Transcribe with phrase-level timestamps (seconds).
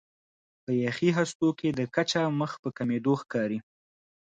[0.63, 3.59] په یخي هستو کې د کچه مخ په کمېدو ښکاري.